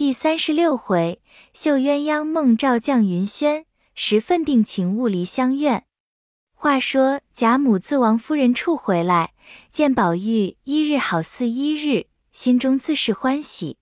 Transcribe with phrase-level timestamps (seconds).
[0.00, 1.20] 第三十六回，
[1.52, 5.84] 绣鸳鸯梦照绛云轩，十分定情物离相愿。
[6.54, 9.34] 话说贾母自王夫人处回来，
[9.70, 13.76] 见宝玉一日好似一日，心中自是欢喜。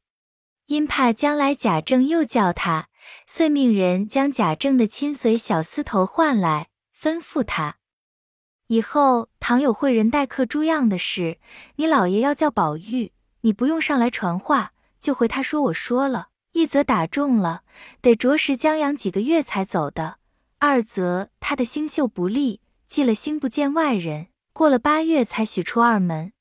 [0.66, 2.88] 因怕将来贾政又叫他，
[3.24, 6.66] 遂命人将贾政的亲随小厮头唤来，
[7.00, 7.76] 吩咐他
[8.66, 11.38] 以后倘有会人待客诸样的事，
[11.76, 13.12] 你老爷要叫宝玉，
[13.42, 14.72] 你不用上来传话。
[15.00, 17.62] 就回他说：“我说了一则打中了，
[18.00, 20.16] 得着实将养几个月才走的；
[20.58, 26.32] 二则他的星宿不利，忌了星不见外人，过了八月才许出二门。”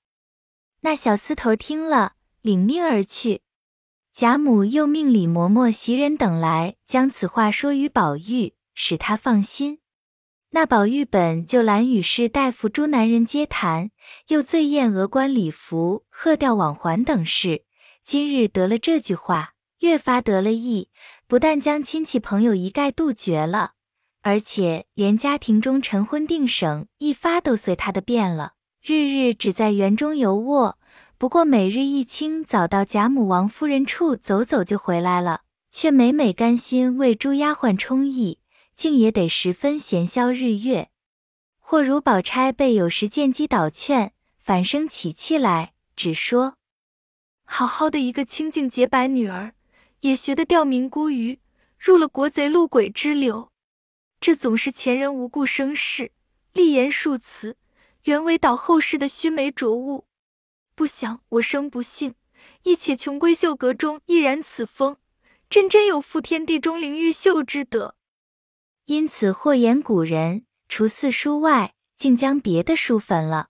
[0.81, 3.41] 那小厮头听了，领命而去。
[4.13, 9.79] 贾母又命李嬷嬷、袭人等来，将此话说与宝玉，使他放心。
[10.51, 13.91] 那宝玉本就懒与士大夫诸男人接谈，
[14.29, 17.65] 又最厌额冠礼服、鹤吊网环等事。
[18.07, 20.87] 今日得了这句话，越发得了意，
[21.27, 23.73] 不但将亲戚朋友一概杜绝了，
[24.21, 28.53] 而且连家庭中晨昏定省一发都随他的变了。
[28.81, 30.79] 日日只在园中游卧，
[31.17, 38.39] 不过每日一清早到贾母、王夫人处走走就回来了，却每每甘心为诸丫鬟充役，
[38.73, 40.87] 竟也得十分闲消日月。
[41.59, 46.56] 或如宝钗被有时见机倒劝，反生起气来，只说。
[47.49, 49.53] 好好的一个清净洁白女儿，
[50.01, 51.39] 也学得吊民孤鱼，
[51.79, 53.49] 入了国贼路鬼之流。
[54.19, 56.11] 这总是前人无故生事，
[56.53, 57.55] 立言数词，
[58.03, 60.05] 原为导后世的须眉浊物。
[60.75, 62.13] 不想我生不幸，
[62.63, 64.97] 亦且穷闺秀阁中亦然此风，
[65.49, 67.95] 真真有负天地中灵毓秀之德。
[68.85, 73.47] 因此或言古人，除四书外，竟将别的书焚了。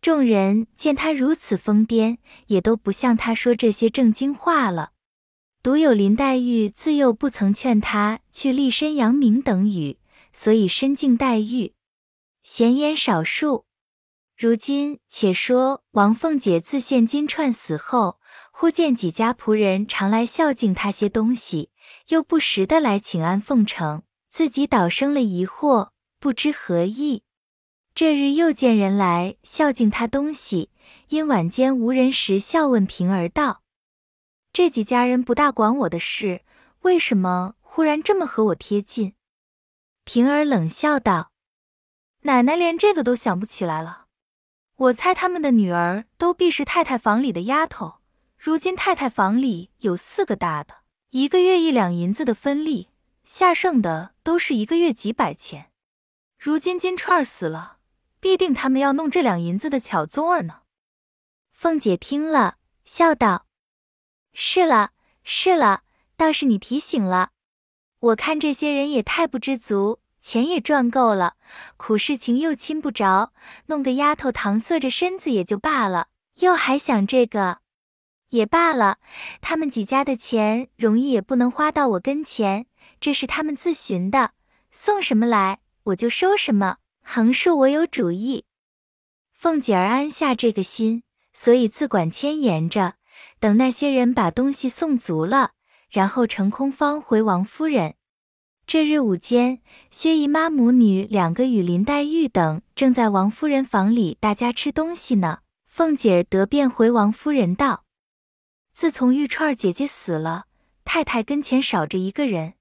[0.00, 4.92] 众人见他如此疯癫，也都不向他说这些正经话了。
[5.60, 9.98] 独有林黛玉自幼不曾劝他去立身扬名等语，
[10.32, 11.74] 所以深敬黛玉，
[12.44, 13.66] 闲言少述。
[14.36, 18.20] 如今且说王凤姐自献金钏死后，
[18.52, 21.70] 忽见几家仆人常来孝敬她些东西，
[22.10, 25.88] 又不时的来请安奉承，自己倒生了疑惑，
[26.20, 27.24] 不知何意。
[27.98, 30.70] 这日又见人来孝敬他东西，
[31.08, 33.62] 因晚间无人时，笑问平儿道
[34.54, 36.42] ：“这几家人不大管我的事，
[36.82, 39.14] 为什么忽然这么和我贴近？”
[40.06, 41.32] 平儿冷笑道
[42.22, 44.04] ：“奶奶连这个都想不起来了。
[44.76, 47.94] 我猜他们的女儿都必是太太房里的丫头。
[48.36, 50.72] 如今太太房里有四个大的，
[51.10, 52.90] 一个月一两银子的分利，
[53.24, 55.72] 下剩的都是一个月几百钱。
[56.38, 57.77] 如今金钏儿死了。”
[58.20, 60.62] 必定他们要弄这两银子的巧宗儿呢。
[61.52, 63.46] 凤姐听了，笑道
[64.32, 64.90] ：“是了，
[65.22, 65.82] 是了，
[66.16, 67.30] 倒是你提醒了。
[68.00, 71.34] 我看这些人也太不知足，钱也赚够了，
[71.76, 73.32] 苦事情又亲不着，
[73.66, 77.58] 弄个丫头搪塞着身子也就罢了，又还想这个，
[78.28, 78.98] 也罢了。
[79.40, 82.66] 他们几家的钱容易也不能花到我跟前，
[83.00, 84.32] 这是他们自寻的，
[84.70, 86.76] 送什么来我就收什么。”
[87.10, 88.44] 横竖我有主意，
[89.32, 92.96] 凤姐儿安下这个心，所以自管牵延着，
[93.40, 95.52] 等那些人把东西送足了，
[95.88, 97.94] 然后乘空方回王夫人。
[98.66, 105.38] 这日午间，薛姨妈母女两个与林黛玉等正在王夫人房里大家吃东西呢。
[105.66, 107.84] 凤姐儿得便回王夫人道
[108.74, 110.44] ：“自从玉钏姐姐死了，
[110.84, 112.52] 太太跟前少着一个人，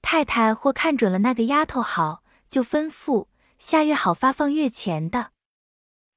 [0.00, 3.26] 太太或看准了那个丫头好，就吩咐。”
[3.66, 5.30] 下月好发放月钱的，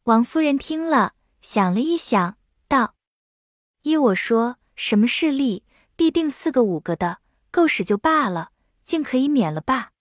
[0.03, 2.37] 王夫人听了，想了一想，
[2.67, 2.93] 道
[3.83, 5.63] ：“依我说，什么势力，
[5.95, 7.19] 必定四个五个的，
[7.49, 8.51] 够使就罢了，
[8.83, 9.91] 竟可以免了吧？”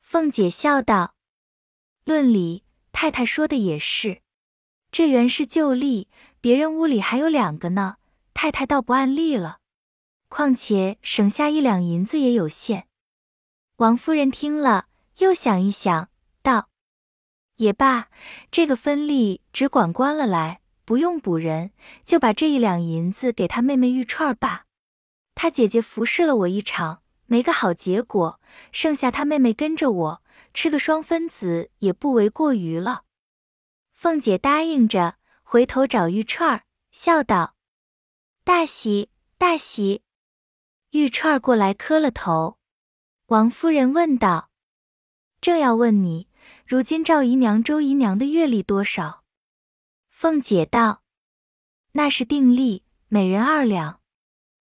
[0.00, 1.16] 凤姐笑道
[2.06, 4.22] ：“论理，太太说的也是，
[4.92, 6.08] 这原是旧例，
[6.40, 7.96] 别人屋里还有两个呢，
[8.32, 9.58] 太太倒不按例了。
[10.28, 12.86] 况且省下一两银子也有限。”
[13.78, 14.86] 王夫人听了，
[15.18, 16.09] 又想一想。
[16.42, 16.68] 道
[17.56, 18.08] 也罢，
[18.50, 21.72] 这个分利只管关了来，不用补人，
[22.04, 24.66] 就把这一两银子给他妹妹玉串吧。
[25.34, 28.40] 他姐姐服侍了我一场，没个好结果，
[28.72, 30.22] 剩下他妹妹跟着我
[30.54, 33.02] 吃个双分子，也不为过于了。
[33.92, 37.54] 凤姐答应着，回头找玉串，笑道
[38.42, 40.02] ：“大喜大喜。”
[40.92, 42.56] 玉串过来磕了头。
[43.26, 44.50] 王夫人问道
[45.40, 46.28] ：“正要问你。”
[46.66, 49.24] 如今赵姨娘、周姨娘的月例多少？
[50.08, 51.02] 凤姐道
[51.92, 54.00] ：“那是定例，每人二两。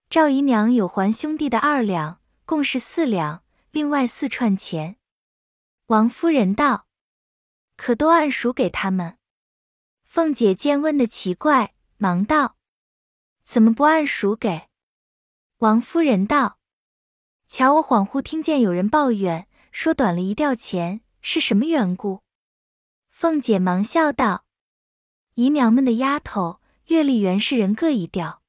[0.09, 4.95] 赵姨娘有还兄弟的二两，共是四两，另外四串钱。
[5.87, 6.87] 王夫人道
[7.77, 9.17] ：“可都按数给他们。”
[10.03, 12.57] 凤姐见问的奇怪，忙道
[13.43, 14.69] ：“怎么不按数给？”
[15.59, 16.57] 王夫人道
[17.47, 22.21] ：“瞧我恍惚听见有人抱怨，说短了一吊钱，是什么缘故？”
[23.09, 24.45] 凤姐忙笑道
[25.35, 28.41] ：“姨娘们的丫头月例原是人各一吊，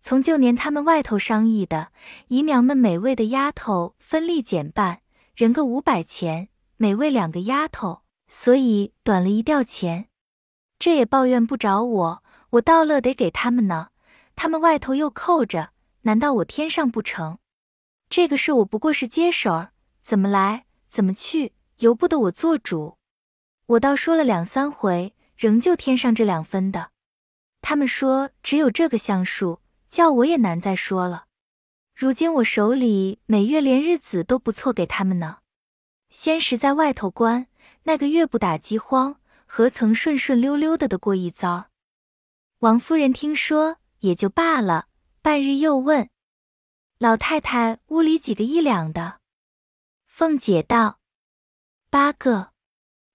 [0.00, 1.92] 从旧年他们外头商议的，
[2.28, 5.02] 姨娘们每位的丫头分例减半，
[5.34, 10.08] 人个五百钱，每位两个丫头，所以短了一吊钱。”
[10.80, 13.90] 这也抱怨不着我，我倒乐得给他们呢。
[14.34, 15.72] 他们外头又扣着，
[16.02, 17.36] 难道我添上不成？
[18.08, 19.72] 这个事我不过是接手儿，
[20.02, 22.96] 怎么来怎么去，由不得我做主。
[23.66, 26.90] 我倒说了两三回，仍旧添上这两分的。
[27.60, 31.26] 他们说只有这个相数，叫我也难再说了。
[31.94, 35.38] 如今我手里每月连日子都不错给他们呢。
[36.08, 37.46] 先时在外头关，
[37.82, 39.16] 那个月不打饥荒。
[39.52, 41.70] 何曾顺顺溜溜的的过一遭？
[42.60, 44.86] 王夫人听说也就罢了，
[45.22, 46.08] 半日又问
[46.98, 49.18] 老太太屋里几个一两的。
[50.06, 50.99] 凤姐道
[51.92, 52.52] ：“八个，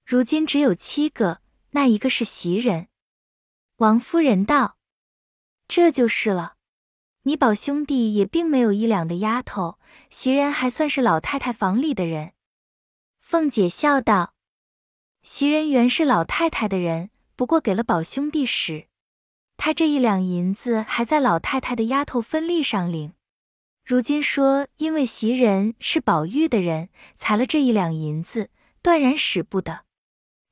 [0.06, 1.39] 如今只有七个，
[1.72, 2.89] 那一个是袭人。”
[3.77, 4.75] 王夫人道
[5.66, 6.56] ：“这就是了。
[7.22, 9.80] 你宝兄弟也并没有一两的丫头，
[10.10, 12.33] 袭人还算是老太太房里的人。”
[13.22, 14.33] 凤姐笑道。
[15.24, 18.88] 袭人原是老太太的人，不过给了宝兄弟使。
[19.56, 23.13] 他这一两银子还在老太太的丫头分例上领。
[23.86, 28.50] 如今说因为袭人是宝玉的人，裁了这一两银子，
[28.86, 29.86] 断然使不得。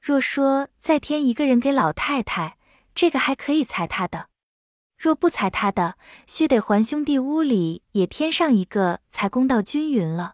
[0.01, 2.57] 若说再添一个人给老太太，
[2.95, 4.25] 这个还可以裁他的；
[4.97, 10.33] 若不裁他的，须得还兄弟屋里也添上一个，才公道均匀了。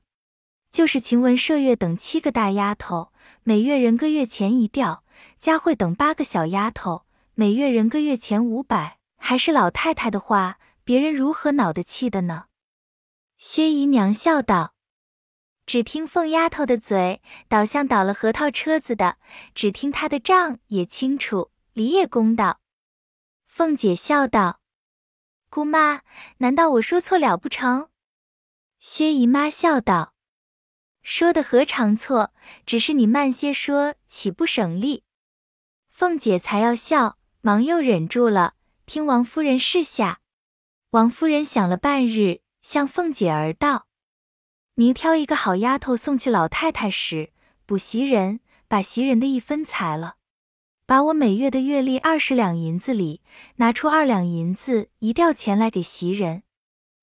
[0.72, 3.12] 就是晴雯、麝月等七个大丫头。
[3.44, 5.04] 每月人个月钱一吊，
[5.38, 7.04] 佳慧等八个小丫头，
[7.34, 12.46] 每月人个月钱五百，还是老太太的话，别人如何恼得气的呢？
[13.38, 14.74] 薛姨娘笑道
[15.70, 19.18] ：“只听凤丫头的嘴，倒像倒了核桃车子的；
[19.54, 22.60] 只听她的账也清楚，理也公道。”
[23.46, 24.62] 凤姐笑道
[25.48, 26.02] ：“姑妈，
[26.38, 27.90] 难道我说错了不成？”
[28.82, 30.16] 薛姨妈笑道。
[31.04, 32.34] 说的何尝错？
[32.66, 35.04] 只是你慢些说，岂不省力？
[35.88, 38.56] 凤姐才要笑，忙又忍住了，
[38.88, 40.22] 听王夫人示下。
[40.90, 43.86] 王夫人想了半日，向凤姐儿道
[44.80, 47.32] ：“明挑一个好丫头送去老太太时，
[47.66, 48.40] 补袭人，
[48.70, 50.16] 把袭人的一分裁了，
[50.86, 53.20] 把我每月的月例二十两银子里
[53.58, 56.44] 拿出二两银子一吊钱来给袭人。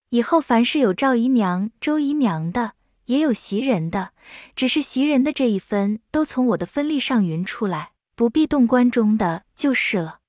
[0.08, 2.72] 以后凡是有赵姨娘、周姨娘的。”
[3.04, 4.12] 也有袭人的，
[4.56, 10.20] 只是袭人的这一分都从我的分例上匀出来，不必动关中的就是了。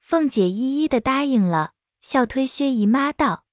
[0.00, 1.72] 凤姐一一的答应了，
[2.02, 3.44] 笑推薛姨妈道：“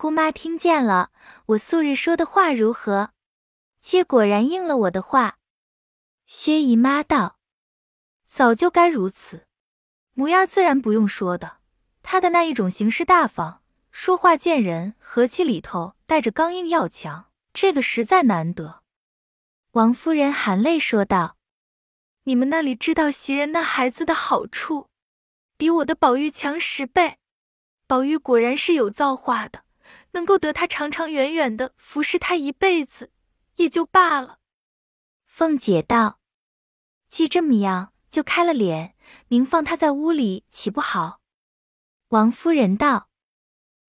[0.00, 1.10] 姑妈听见了，
[1.44, 3.10] 我素日说的话如何？
[3.82, 5.36] 妾果然应了我的话。”
[6.24, 7.38] 薛姨妈道
[8.26, 9.46] ：“早就该如此，
[10.14, 11.58] 模样自然不用说的。
[12.02, 13.60] 她的那一种行事大方，
[13.90, 18.82] 说话见人和气里头带着刚硬要强。”这个实在难得，
[19.72, 21.36] 王夫人含泪说道
[22.24, 24.88] ：“你们那里知道袭人那孩子的好处，
[25.58, 27.18] 比我的宝玉强十倍。
[27.86, 29.64] 宝玉果然是有造化的，
[30.12, 33.12] 能够得他长长远远的服侍他一辈子，
[33.56, 34.38] 也就罢了。”
[35.26, 36.20] 凤姐道
[37.08, 38.94] ：“既这么样，就开了脸，
[39.28, 41.20] 明放他在屋里，岂不好？”
[42.10, 43.08] 王夫人道：“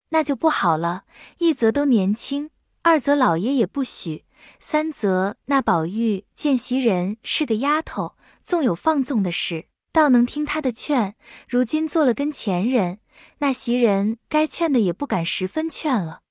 [0.09, 1.05] 那就不好了，
[1.39, 2.51] 一则都年轻。”
[2.83, 4.25] 二则老爷也不许，
[4.59, 11.15] 三则那宝玉见袭人是个丫头，纵有放纵的事，倒能听他的劝。
[11.47, 13.00] 如今做了跟前人，
[13.39, 16.21] 那袭人该劝的也不敢十分劝了。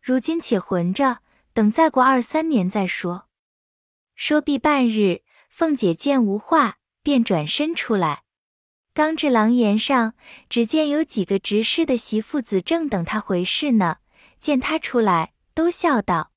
[0.00, 1.18] 如今且混着，
[1.52, 3.28] 等再过二三年再说。
[4.14, 8.22] 说毕半日，凤姐见无话，便转身出来。
[8.94, 10.14] 刚至廊檐上，
[10.48, 13.98] 只见有几个执事的媳妇子正等她回事呢。
[14.38, 15.32] 见她出来。
[15.54, 16.32] 都笑道：“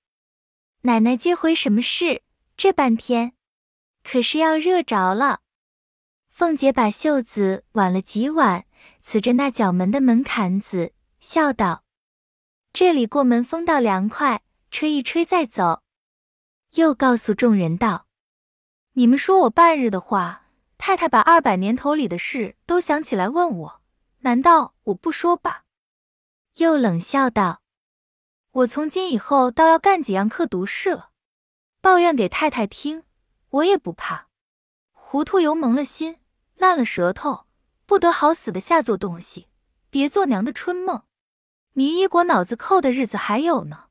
[0.83, 2.21] 奶奶接回什么事？
[2.57, 3.31] 这半天
[4.03, 5.39] 可是要热着了。”
[6.29, 8.65] 凤姐把袖子挽了几挽，
[9.05, 11.83] 呲着那角门的门槛子，笑道
[12.73, 15.83] ：“这里过门风倒凉快，吹一吹再走。”
[16.73, 18.07] 又告诉众人道
[18.93, 20.47] ：“你们说我半日的话，
[20.79, 23.81] 太太把二百年头里的事都想起来问我，
[24.21, 25.65] 难道我不说吧？”
[26.57, 27.61] 又冷笑道
[28.51, 31.11] ：“我从今以后倒要干几样刻毒事了，
[31.79, 33.03] 抱怨给太太听，
[33.49, 34.29] 我也不怕。
[34.91, 36.17] 糊涂油蒙了心，
[36.55, 37.44] 烂了舌头，
[37.85, 39.47] 不得好死的下作东西，
[39.89, 41.03] 别做娘的春梦。
[41.73, 43.85] 你一国脑子扣的日子还有呢，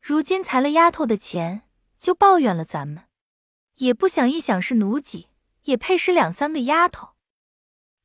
[0.00, 1.62] 如今裁了丫头的钱，
[1.98, 3.04] 就抱怨了咱们，
[3.76, 5.28] 也不想一想是奴籍，
[5.64, 7.10] 也配使两三个丫头。”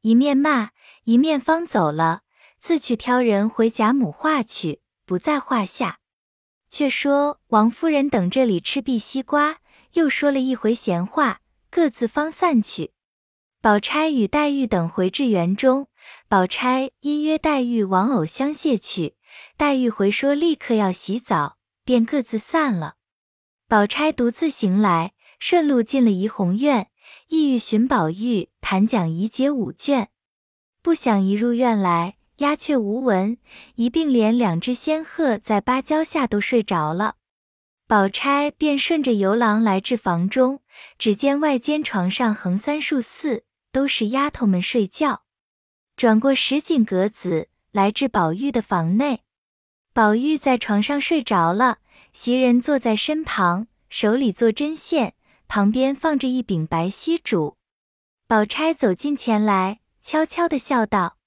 [0.02, 0.72] 一面骂，
[1.04, 2.24] 一面方走了，
[2.60, 6.00] 自去挑人回贾母话去，不在话下。
[6.70, 9.60] 却说王夫人等这里吃毕西瓜，
[9.94, 12.93] 又说了一回闲话，各自方散去。
[13.64, 15.88] 宝钗与黛玉等回至园中，
[16.28, 19.16] 宝钗因约黛玉往藕香榭去，
[19.56, 21.56] 黛玉回说立刻要洗澡，
[21.86, 22.96] 便各自散了。
[23.70, 26.90] 宝钗独自行来，顺路进了怡红院。
[27.30, 30.10] 意欲寻宝玉谈讲怡姐五卷，
[30.82, 33.38] 不想一入院来，鸦雀无闻，
[33.76, 37.16] 一并连两只仙鹤在芭蕉下都睡着了。
[37.88, 40.60] 宝钗便顺着游廊来至房中，
[40.98, 45.24] 只见外间床上横三竖四都是丫头们睡觉。
[45.98, 49.24] 转过石井格子，来至宝玉的房内，
[49.92, 51.80] 宝玉在床上睡着了，
[52.14, 55.16] 袭人坐在身旁，手里做针线。
[55.48, 57.58] 旁边放着一柄白锡烛，
[58.26, 61.18] 宝钗走近前来，悄悄地笑道：“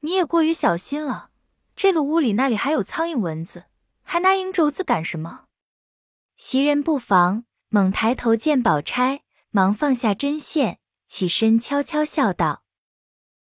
[0.00, 1.30] 你也过于小心了。
[1.74, 3.64] 这个屋里那里还有苍蝇蚊子，
[4.02, 5.46] 还拿银轴子干什么？”
[6.36, 10.79] 袭人不防，猛抬头见宝钗，忙放下针线，
[11.10, 12.62] 起身悄悄笑道：“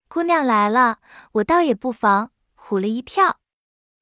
[0.08, 1.00] 姑娘来了，
[1.34, 3.42] 我倒也不防，唬了一跳。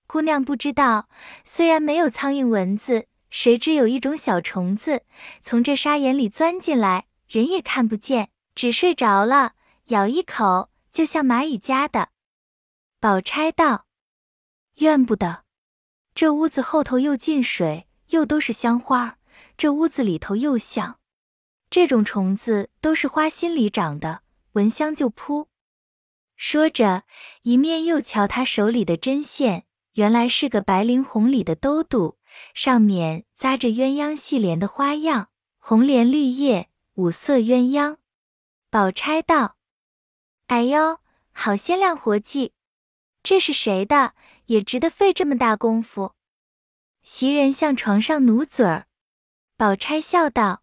[0.05, 1.09] 姑娘不知道，
[1.43, 5.05] 虽然没有苍蝇蚊子。”谁知有一种小虫子
[5.41, 9.53] 从这沙眼里钻进来，人也看不见，只睡着了，
[9.85, 12.09] 咬一口就像蚂蚁夹的。
[12.99, 13.87] 宝钗道
[14.77, 15.45] ：“怨不得，
[16.13, 19.17] 这屋子后头又进水，又都是香花，
[19.57, 20.99] 这屋子里头又香。
[21.73, 25.47] 这种虫子都是花心里长的，闻香就扑。”
[26.37, 27.01] 说着，
[27.41, 32.19] 一面又瞧他手里的针线，原来是个白绫红里的兜肚。
[32.53, 37.97] 上面扎着鸳鸯戏莲的花样，红莲绿叶，五色鸳鸯。
[38.69, 39.55] 宝钗道
[40.45, 40.99] ：“哎呦，
[41.31, 42.53] 好鲜亮活计！
[43.23, 44.13] 这是谁的？
[44.45, 46.13] 也值得费这么大功夫。”
[47.01, 48.85] 袭人向床上努嘴儿，
[49.57, 50.61] 宝钗笑道：“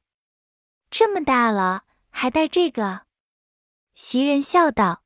[0.90, 3.02] 这么大了，还戴这个？”
[3.94, 5.02] 袭人笑道：“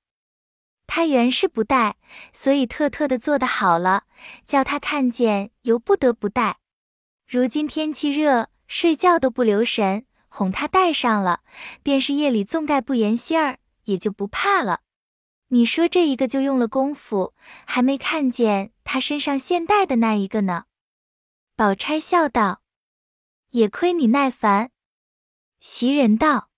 [0.87, 1.97] 他原是不戴，
[2.33, 4.05] 所以特特的做的好了，
[4.47, 6.59] 叫他看见，由不得不戴。”
[7.27, 11.41] 如今天气热，睡觉都不留神，哄他戴上了，
[11.83, 14.81] 便是夜里纵盖不严心儿，也就不怕了。
[15.49, 20.65] 你说这一个就用了功夫，还没看见他身上现戴的那一个呢。
[21.57, 22.63] 宝钗笑道
[23.51, 24.71] ：“也亏你耐烦。”
[25.67, 26.51] 袭人道：“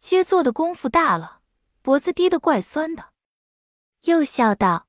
[0.00, 1.42] 接坐的功夫大了，
[1.82, 3.10] 脖子低得怪酸的。”
[4.04, 4.86] 又笑道：“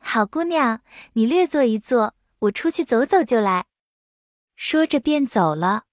[0.00, 0.80] 好姑娘，
[1.12, 3.66] 你略坐一坐，我出去走走就来。”
[4.56, 5.84] 说着便走了，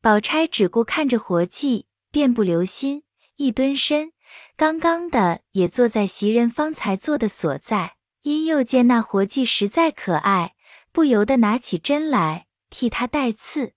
[0.00, 3.04] 宝钗只顾看着活计，便不留心，
[3.36, 4.14] 一蹲身，
[4.56, 7.98] 刚刚的也坐在袭人方才坐的所在。
[8.22, 10.54] 因又见那活计实在可爱，
[10.90, 13.74] 不由得拿起针来替他带刺。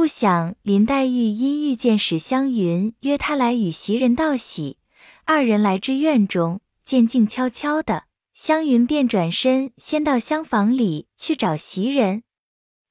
[0.00, 4.78] 不想林黛玉因遇见史湘云，约他来与袭人道喜，
[5.26, 12.22] 二人来至院中，见静悄悄的，湘云便转身先到厢房里去找袭人。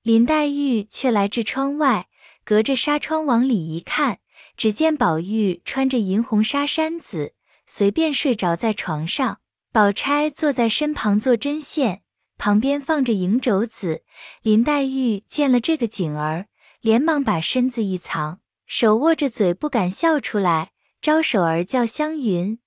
[0.03, 2.05] 林黛玉却来至窗外，
[2.43, 4.19] 隔着纱窗往里一看，
[4.55, 7.33] 只见宝玉穿着银红纱衫子，
[7.65, 9.39] 随便睡着在床上。
[9.73, 12.03] 宝钗坐在身旁做针线，
[12.37, 14.03] 旁边放着银轴子。
[14.43, 16.45] 林黛玉见了这个景儿，
[16.81, 20.71] 连忙把身子一藏，手握着嘴不敢笑出来，
[21.01, 22.59] 招手儿叫湘云。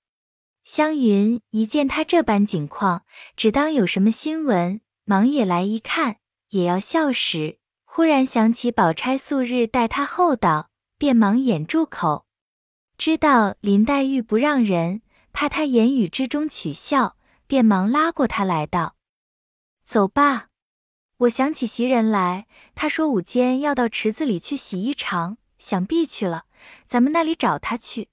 [0.63, 3.03] 湘云一见他这般景况，
[3.35, 6.17] 只当有什么新闻，忙也来一看。
[6.49, 12.27] 也要笑时，忽然想起宝钗素日待他厚道，便忙掩住口。
[12.95, 15.01] 知道林黛玉不让人，
[15.33, 17.17] 怕他言语之中取笑，
[17.47, 18.95] 便忙拉过他来道
[19.83, 20.49] ：“走吧，
[21.23, 26.45] 我想起袭人来，他说午间要到池子里去洗衣裳，想必去了，
[26.87, 28.09] 咱们那里找他去。”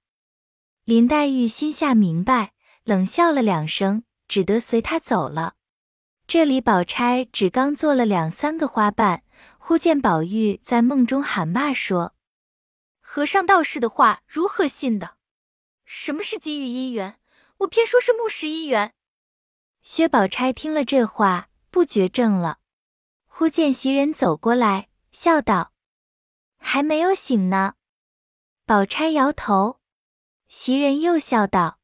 [0.85, 2.53] 林黛玉心下明白，
[2.85, 5.55] 冷笑了两声，只得随他走了。
[6.27, 9.23] 这里，宝钗只刚做了两三个花瓣，
[9.59, 12.15] 忽见宝玉在梦中喊骂说
[13.01, 15.17] ：“和尚道士的话如何信的？
[15.85, 17.19] 什么是金玉姻缘？
[17.59, 18.93] 我偏说是木石姻缘。”
[19.83, 22.59] 薛宝钗听了这话，不觉怔了。
[23.41, 25.73] 忽见袭人走过来，笑道
[26.61, 27.73] ：“还没有醒呢。”
[28.69, 29.81] 宝钗摇头。
[30.47, 31.79] 袭人又笑道：“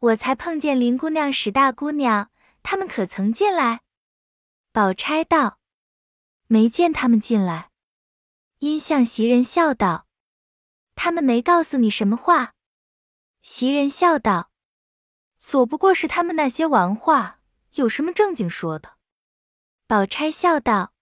[0.00, 2.30] 我才碰见林姑娘、史大姑娘，
[2.62, 3.82] 他们可曾进来？”
[4.72, 5.58] 宝钗道
[6.48, 7.70] ：“没见他们进来。”
[8.60, 10.06] 因向袭人笑道
[10.96, 12.54] ：“他们没告诉你什么话？”
[13.44, 14.50] 袭人笑道
[15.38, 17.40] ：“左不过是他们那些玩话，
[17.72, 18.96] 有什么正经说的？”
[19.92, 20.94] 宝钗笑道：“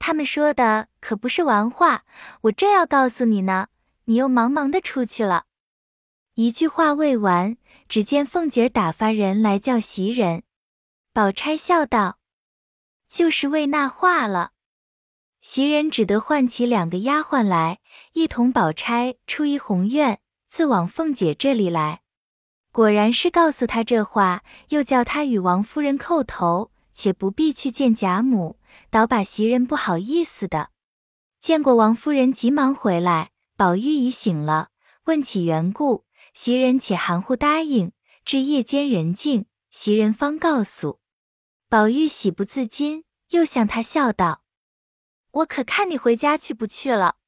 [0.00, 2.06] 他们说的可不是玩话，
[2.40, 3.68] 我正要告诉你呢，
[4.06, 5.44] 你又忙忙的出去了。”
[6.32, 10.44] 一句话未完，只见凤姐打发人来叫袭人。
[11.12, 12.18] 宝钗笑道
[13.10, 14.52] ：“就是为那话了。”
[15.42, 17.80] 袭人只得唤起两个丫鬟来，
[18.14, 22.00] 一同宝钗出怡红院，自往凤姐这里来。
[22.72, 28.58] 果然是告诉她这话，又叫她与王夫人叩头，且不必去见贾母，
[28.90, 30.70] 倒把袭人不好意思的。
[31.40, 33.30] 见过王夫人，急忙回来。
[33.56, 34.70] 宝玉已醒了，
[35.04, 36.04] 问起缘故。
[36.34, 37.92] 袭人且含糊答应，
[38.24, 40.98] 至夜间人静，袭人方告诉
[41.68, 44.42] 宝玉，喜不自禁，又向他笑道
[45.30, 47.18] ：“我可看你回家去不去了？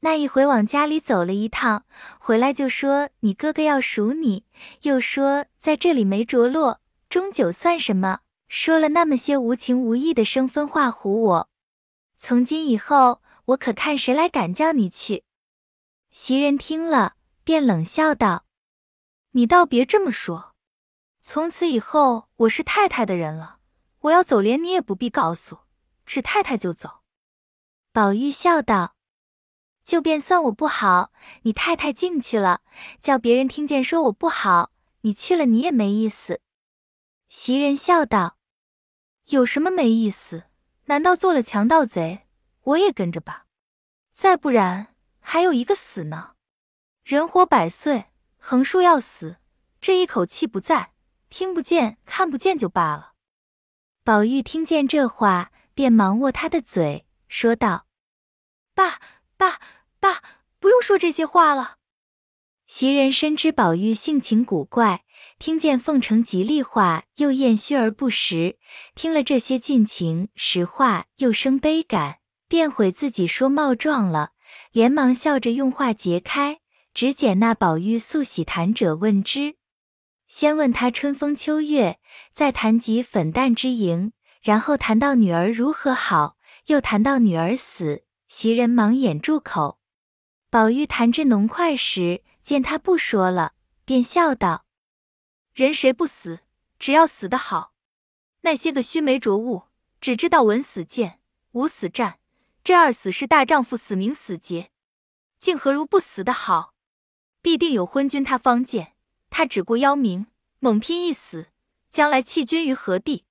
[0.00, 1.84] 那一回往家里走了一趟，
[2.18, 4.46] 回来就说你哥哥要赎你，
[4.82, 8.20] 又说在这里没着落，终究算什么？
[8.54, 11.48] 说了那么些无情无义的生分话唬我。
[12.18, 15.24] 从今以后，我可看谁来敢叫你去？”
[16.12, 17.16] 袭人听了。
[17.44, 18.44] 便冷笑道
[19.32, 20.54] ：“你倒别这么说。
[21.22, 23.58] 从此以后，我是太太的人了。
[24.00, 25.60] 我要走，连你也不必告诉，
[26.04, 27.00] 只太太就走。”
[27.90, 28.94] 宝玉笑道
[29.82, 31.10] ：“就便算我不好，
[31.42, 32.60] 你太太进去了，
[33.00, 36.40] 叫别人听见说我不好，你去了，你也没意思。”
[37.28, 38.36] 袭人笑道
[39.32, 40.44] ：“有什么没意思？
[40.84, 42.26] 难道做了强盗贼，
[42.64, 43.46] 我也跟着吧？
[44.12, 46.34] 再不然，还有一个死呢。”
[47.02, 48.06] 人活百岁，
[48.38, 49.38] 横竖要死，
[49.80, 50.92] 这一口气不在，
[51.30, 53.12] 听不见、看不见就罢了。
[54.04, 57.86] 宝玉听见这话，便忙握他的嘴，说道
[58.74, 59.00] ：“爸
[59.36, 59.60] 爸
[59.98, 60.22] 爸，
[60.58, 61.78] 不用说这些话了。”
[62.66, 65.04] 袭人深知宝玉性情古怪，
[65.42, 68.58] 听见奉承吉利话，又厌虚而不实；
[68.94, 74.30] 听了这些尽情实话，又生悲感，便悔自己说冒撞了，
[74.70, 76.60] 连忙笑着用话截开。
[76.94, 79.56] 只捡那宝玉素喜谈者问之，
[80.28, 81.98] 先问他春风秋月，
[82.32, 84.12] 再谈及粉黛之营，
[84.44, 89.80] 然后谈到女儿如何好，又谈到女儿死，袭人忙掩住口。
[90.48, 94.66] 宝玉谈至浓快时，见他不说了，便笑道
[95.54, 96.40] ：“人谁不死？
[96.78, 97.74] 只要死得好。
[98.40, 99.64] 那些个须眉浊物，
[100.00, 101.20] 只知道闻死谏，
[101.52, 102.18] 无死战。
[102.64, 104.70] 这二死是大丈夫死名死节，
[105.38, 106.74] 竟何如不死的好？”
[107.42, 108.94] 必定有昏君，他方见
[109.28, 110.26] 他只顾邀名，
[110.60, 111.48] 猛拼一死，
[111.90, 113.24] 将来弃君于何地？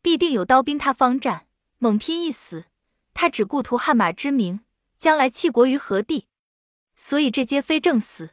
[0.00, 1.46] 必定有刀兵，他方战，
[1.78, 2.66] 猛拼一死，
[3.12, 4.60] 他只顾图汗马之名，
[4.98, 6.28] 将来弃国于何地？
[6.94, 8.30] 所以这皆非正死。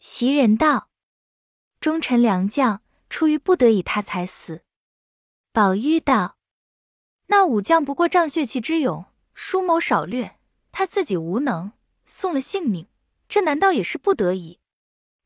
[0.00, 0.88] 袭人道
[1.86, 4.64] ：“忠臣良将，出于不得已，他才死。”
[5.54, 6.36] 宝玉道
[7.30, 9.04] ：“那武将不过仗血气之勇，
[9.36, 10.36] 疏谋少略，
[10.72, 11.70] 他自己无能，
[12.04, 12.88] 送了性命。”
[13.28, 14.58] 这难道也是不得已？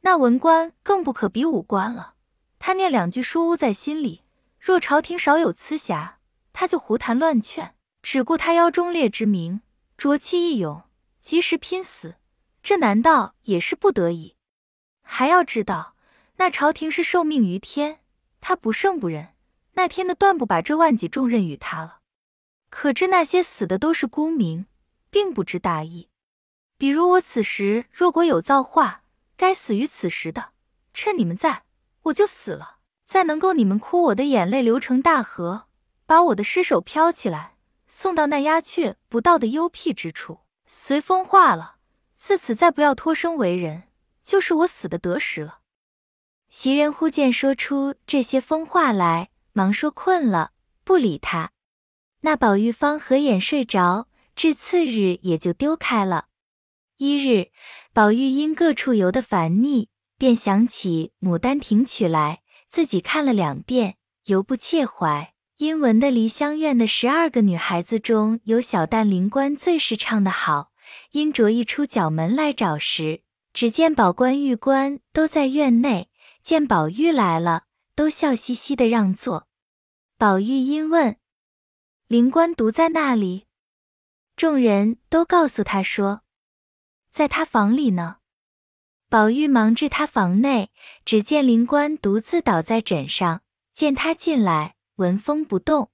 [0.00, 2.16] 那文官更不可比武官了。
[2.58, 4.24] 他念两句书屋在心里，
[4.58, 6.18] 若朝廷少有疵瑕，
[6.52, 9.62] 他就胡谈乱劝，只顾他邀忠烈之名，
[9.96, 10.82] 浊气一勇，
[11.22, 12.16] 及时拼死。
[12.62, 14.36] 这难道也是不得已？
[15.00, 15.94] 还要知道，
[16.40, 18.00] 那朝廷是受命于天，
[18.40, 19.35] 他不胜不仁，
[19.74, 21.98] 那天的断不把这万几重任与他了。
[22.70, 24.64] 可知那些死的都是孤名，
[25.11, 26.09] 并不知大义。
[26.79, 29.03] 比如我此时若果有造化，
[29.37, 30.53] 该死于此时的，
[30.94, 31.64] 趁你们在，
[32.05, 35.66] 我就死了，再能够你们哭我的眼泪流成大河，
[36.07, 41.76] 把我的尸首飘起来，送到那鸦雀不到的幽僻之处，随风化了。
[42.16, 43.83] 自此再不要托生为人，
[44.24, 45.59] 就是我死的得时了。
[46.50, 50.50] 袭人忽见说出这些疯话来，忙说困了，
[50.82, 51.52] 不理他。
[52.22, 56.26] 那宝玉方合眼睡着，至次日也就丢开了。
[56.96, 57.50] 一日，
[57.92, 63.94] 宝玉因各处游的烦腻，便想起《牡丹亭曲》来，自己看了两遍，
[64.26, 65.32] 犹不切怀。
[65.58, 70.72] 因闻的梨香院的十二个女孩子中有小旦灵官最是唱得好，
[71.12, 76.09] 因着一出角门来找时，只见宝官、玉官都在院内，
[76.42, 79.46] 见宝玉来了，都笑嘻嘻的让座。
[80.16, 81.16] 宝玉因问
[82.09, 83.46] ：“灵官独在那里？”
[84.37, 86.22] 众人都告诉他说
[87.12, 88.16] ：“在他房里呢。”
[89.11, 90.70] 宝玉忙至他房内，
[91.05, 93.42] 只见灵官独自倒在枕上，
[93.74, 95.90] 见他进来，纹风不动。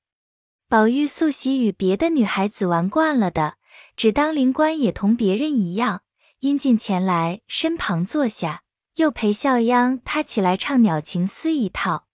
[0.68, 3.56] 宝玉素喜与别的女孩子玩惯了的，
[3.96, 6.02] 只当灵官也同别人一样，
[6.40, 8.62] 因进前来身旁坐下，
[8.96, 12.06] 又陪笑央他起来唱鸟情思一套。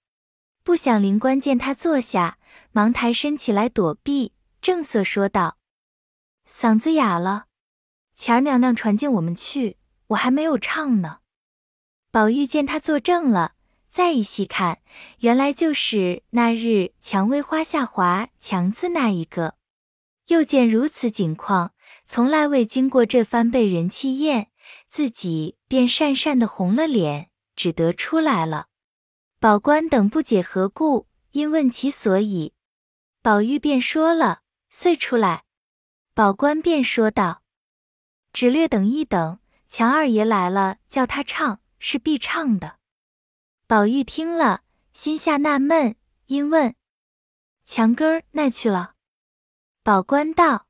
[0.62, 2.38] 不想灵官见他坐下，
[2.70, 5.58] 忙抬身起来躲避，正色说道
[6.48, 7.46] ：“嗓子哑了，
[8.14, 9.78] 钱儿娘娘传进我们去。”
[10.12, 11.20] 我还没有唱呢。
[12.10, 13.54] 宝玉见他坐正了，
[13.88, 14.80] 再一细看，
[15.20, 19.54] 原来就是那日蔷薇花下滑“强”字那一个。
[20.28, 21.72] 又见如此景况，
[22.04, 24.50] 从来未经过这番被人气艳，
[24.92, 28.68] 自己便讪讪的红了脸，只得出来了。
[29.40, 32.52] 宝官等不解何故，因问其所以，
[33.22, 35.44] 宝玉便说了，遂出来。
[36.12, 37.42] 宝官便说道
[38.34, 42.78] ：“只略等一等。”强二爷来了，叫他唱，是必唱的。
[43.66, 46.76] 宝玉听了，心下纳闷，因问
[47.64, 48.96] ：“强根儿那去了？”
[49.82, 50.66] 宝官道：“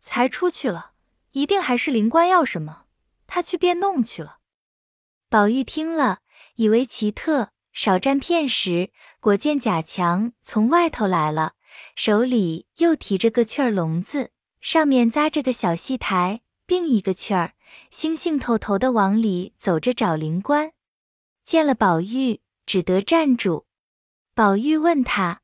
[0.00, 0.92] 才出去了，
[1.32, 2.85] 一定还是灵官要什么，
[3.26, 4.38] 他去便弄去了。”
[5.28, 6.20] 宝玉听了，
[6.54, 11.54] 以为奇特，少站片时，果见贾强从外头来了，
[11.94, 17.52] 手里又提着个雀儿笼子，上面扎着个小戏台，并一个雀儿。
[17.90, 20.72] 兴兴头头的往里走着找灵官，
[21.44, 23.66] 见了宝玉，只得站住。
[24.34, 25.42] 宝玉问他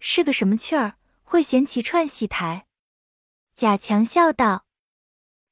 [0.00, 2.66] 是个什么雀儿，会衔起串戏台？
[3.54, 4.64] 贾强笑道：“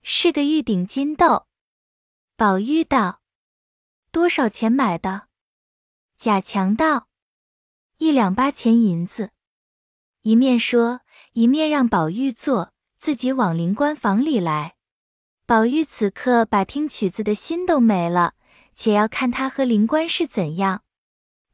[0.04, 1.46] 是个玉顶金豆。”
[2.36, 3.22] 宝玉道
[4.12, 5.28] ：“多少钱买的？”
[6.16, 7.08] 贾强道
[7.98, 9.30] ：“一两八钱银子。”
[10.22, 11.00] 一面说，
[11.32, 14.76] 一面让宝玉坐，自己往灵官房里来。
[15.46, 18.34] 宝玉此刻把听曲子的心都没了，
[18.74, 20.82] 且要看他和灵官是怎样。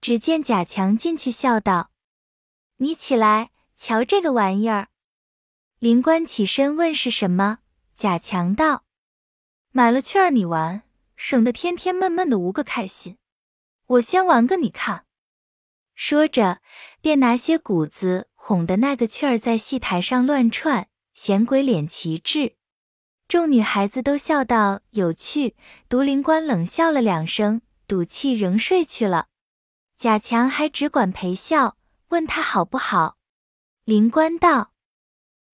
[0.00, 1.90] 只见贾强进去笑道
[2.78, 4.88] ：“你起来瞧这个玩意儿。”
[5.80, 7.58] 灵官起身问是什么，
[8.00, 8.84] 贾强道
[9.72, 10.84] ：“买了雀儿你玩，
[11.16, 13.18] 省得天天闷闷的无个开心。
[13.88, 15.04] 我先玩个你看。”
[15.94, 16.62] 说着，
[17.02, 22.56] 便拿些谷子哄的那个雀儿在戏台上乱窜，显鬼脸奇志。
[23.28, 25.54] 众女孩子都笑道有趣，
[25.86, 29.26] 独灵官冷笑了两声，赌气仍睡去了。
[29.98, 31.76] 贾强还只管陪笑，
[32.08, 33.18] 问他好不好。
[33.84, 34.72] 灵官道：“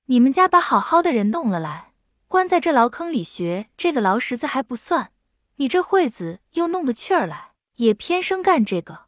[0.07, 1.95] 你们家把好好的人弄了来，
[2.29, 5.13] 关在这牢坑里学这个牢石子还不算，
[5.57, 9.07] 你这会子又弄个趣儿来，也偏生干这个。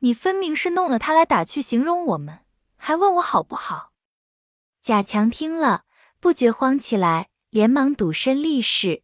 [0.00, 2.40] 你分明是弄了他来打趣形容我们，
[2.76, 3.92] 还问我好不好。”
[4.82, 5.84] 贾强听了，
[6.18, 7.28] 不觉慌起来。
[7.50, 9.02] 连忙赌身立誓，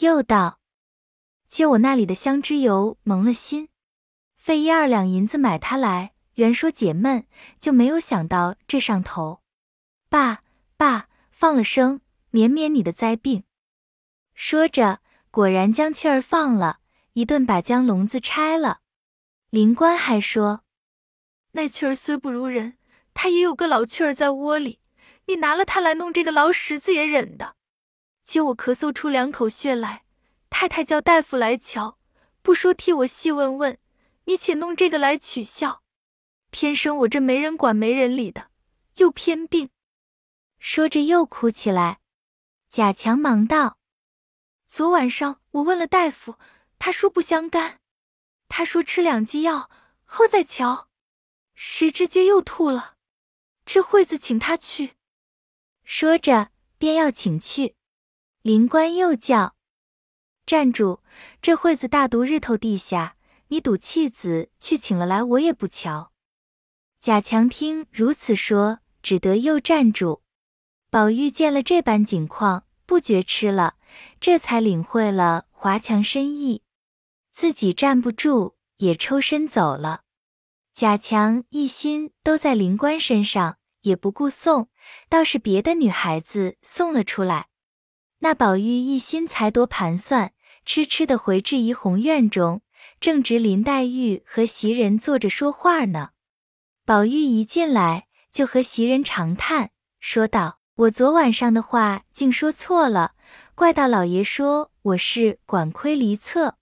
[0.00, 0.60] 又道
[1.48, 3.70] ：“借我那里的香脂油蒙了心，
[4.36, 7.26] 费一二两银子买它来，原说解闷，
[7.58, 9.40] 就没有想到这上头。
[10.10, 10.42] 爸
[10.76, 12.02] 爸，放了生，
[12.32, 13.44] 免免你的灾病。”
[14.34, 14.98] 说着，
[15.30, 16.80] 果然将雀儿放了，
[17.12, 18.80] 一顿把将笼子拆了。
[19.50, 20.64] 灵官还说
[21.52, 22.76] ：“那雀儿虽不如人，
[23.14, 24.80] 它也有个老雀儿在窝里，
[25.26, 27.54] 你拿了它来弄这个牢石子也忍的。”
[28.24, 30.04] 接我咳嗽出两口血来，
[30.48, 31.98] 太太叫大夫来瞧，
[32.40, 33.78] 不说替我细问问，
[34.24, 35.82] 你且弄这个来取笑，
[36.50, 38.48] 偏生我这没人管没人理的，
[38.96, 39.68] 又偏病。
[40.58, 42.01] 说着又哭起来。
[42.72, 43.76] 贾强忙道
[44.66, 46.38] ：“昨晚上我问了大夫，
[46.78, 47.80] 他说不相干，
[48.48, 49.70] 他说吃两剂药
[50.04, 50.88] 后再瞧，
[51.54, 52.94] 谁知接又吐了。
[53.66, 54.94] 这会子请他去。”
[55.84, 57.76] 说着便要请去。
[58.40, 59.54] 灵官又叫
[60.46, 61.02] ：“站住！
[61.42, 66.10] 这会子大毒日头地下，你赌气子去请了来，我也不瞧。”
[67.02, 70.21] 贾强听如此说，只得又站住。
[70.92, 73.76] 宝玉见了这般景况，不觉吃了，
[74.20, 76.64] 这才领会了华强深意，
[77.32, 80.02] 自己站不住，也抽身走了。
[80.74, 84.68] 贾强一心都在灵官身上，也不顾送，
[85.08, 87.46] 倒是别的女孩子送了出来。
[88.18, 90.34] 那宝玉一心才多盘算，
[90.66, 92.60] 痴痴的回至怡红院中，
[93.00, 96.10] 正值林黛玉和袭人坐着说话呢。
[96.84, 103.14] 宝玉一进来，就和袭人长叹，说道：“我昨晚上的话竟说错了，
[103.54, 106.56] 怪到老爷说我是管窥离侧。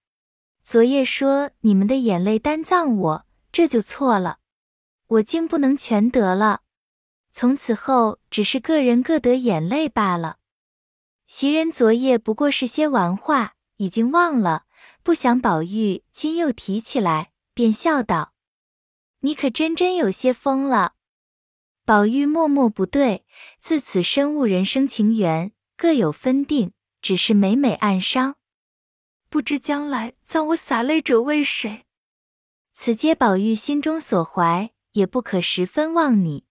[0.62, 4.40] 昨夜说你们的眼泪单葬我，这就错了。
[5.06, 6.60] 我竟不能全得了，
[7.32, 10.36] 从此后只是个人各得眼泪罢了。
[11.26, 14.64] 袭人昨夜不过是些玩话，已经忘了，
[15.02, 18.34] 不想宝玉今又提起来，便笑道
[19.20, 20.92] ：“你可真真有些疯了。”
[21.90, 23.24] 宝玉默默不对，
[23.60, 26.70] 自此深悟人生情缘各有分定，
[27.02, 28.36] 只是每每暗伤。
[29.28, 31.86] 不知将来葬我洒泪者为谁？
[32.72, 36.44] 此皆宝玉心中所怀，也不可十分忘你。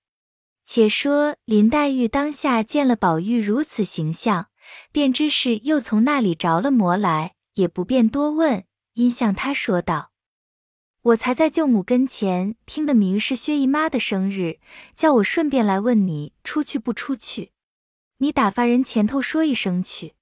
[0.66, 4.50] 且说林黛玉当下见了宝玉如此形象，
[4.92, 10.09] 便知是又从那里着了魔来，也不便多问，因向他说道
[11.02, 14.60] ：“我才在舅母跟前听得明是薛姨妈的生日，
[14.94, 17.54] 叫我顺便来问你出去不出去。
[18.18, 20.16] 你打发人前头说一声去。”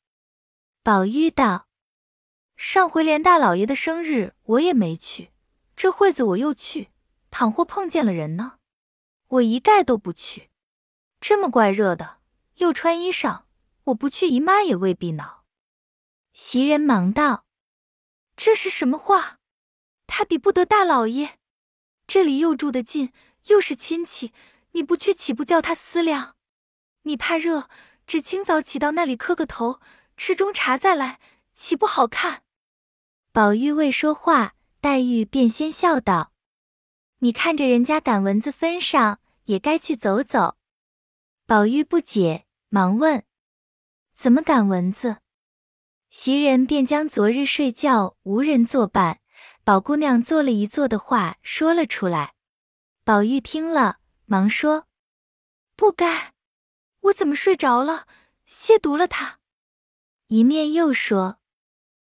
[0.83, 1.67] 宝玉道。
[2.55, 5.29] 上回连大老爷的生日我也没去，
[5.75, 6.89] 这会子我又去，
[7.29, 8.57] 倘或碰见了人呢，
[9.27, 10.49] 我一概都不去。
[11.19, 12.17] 这么怪热的，
[12.55, 13.43] 又穿衣裳，
[13.85, 15.43] 我不去，姨妈也未必恼。
[16.33, 17.45] 袭人忙道
[18.35, 19.36] ：“这是什么话？
[20.07, 21.35] 他比不得大老爷，
[22.07, 23.13] 这里又住得近，
[23.47, 24.33] 又是亲戚，
[24.71, 26.35] 你不去岂不叫他思量？
[27.03, 27.69] 你怕热，
[28.07, 29.79] 只清早起到那里磕个头，
[30.15, 31.19] 吃中茶再来，
[31.53, 32.43] 岂不好看？”
[33.31, 36.31] 宝玉未说话，黛玉便先笑道
[37.19, 40.57] ：“你看着人家赶蚊子分上，也该去走走。”
[41.45, 43.23] 宝玉不解，忙问
[44.15, 45.17] ：“怎么赶蚊子？”
[46.09, 49.19] 袭人便将昨日睡觉无人作伴，
[49.67, 52.35] 宝姑娘做了一做的话说了出来。
[53.03, 54.87] 宝玉听了，忙说
[55.75, 56.31] ：“不该，
[57.01, 58.07] 我怎么睡着了，
[58.47, 59.39] 亵渎了他？”
[60.27, 61.39] 一面又说。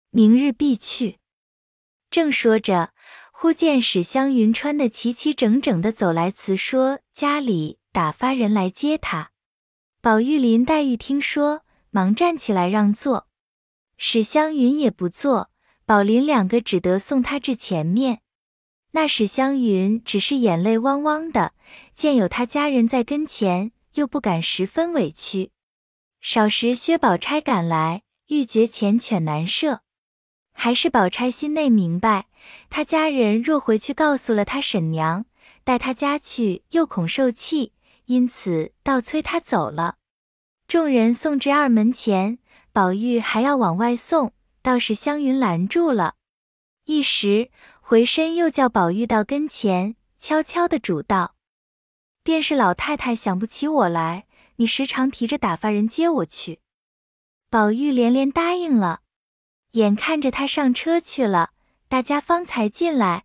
[0.08, 1.18] 明日必去。
[2.08, 2.94] 正说着，
[3.32, 9.32] 忽见史湘云穿的齐齐整整的走来，辞说家里打发人来接他。
[10.00, 13.28] 宝玉、林黛玉听说，忙站起来让座。
[13.98, 15.50] 史湘云也不坐，
[15.84, 18.20] 宝林两个只得送他至前面。
[18.92, 21.54] 那史湘云只是眼泪汪汪的，
[21.94, 25.50] 见有他家人在跟前，又不敢十分委屈。
[26.20, 29.80] 少时薛宝钗赶来，欲绝缱绻难舍。
[30.52, 32.26] 还是宝钗心内明白，
[32.68, 35.24] 他家人若回去告诉了他婶娘，
[35.64, 37.72] 带他家去又恐受气，
[38.04, 39.96] 因此倒催他走了。
[40.68, 42.38] 众人送至二门前，
[42.72, 46.14] 宝玉还要往外送，倒是湘云拦住了。
[46.84, 51.34] 一时回身又叫宝玉到跟前，悄悄的嘱道
[52.24, 56.60] ：“便是老太太想不起我来，你时常提着打发人接我去。”
[57.50, 59.02] 宝玉连连答应了。
[59.72, 61.52] 眼看着他上车去了，
[61.88, 63.24] 大家方才进来。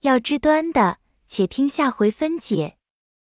[0.00, 2.77] 要知端的，且听下回分解。